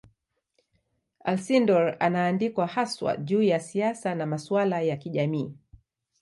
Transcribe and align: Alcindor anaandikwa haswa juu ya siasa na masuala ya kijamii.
Alcindor 1.23 1.95
anaandikwa 1.99 2.67
haswa 2.67 3.17
juu 3.17 3.41
ya 3.41 3.59
siasa 3.59 4.15
na 4.15 4.25
masuala 4.25 4.81
ya 4.81 4.97
kijamii. 4.97 5.53